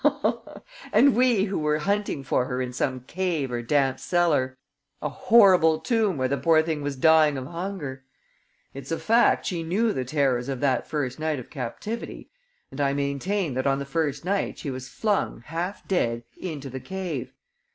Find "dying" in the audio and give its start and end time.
6.95-7.37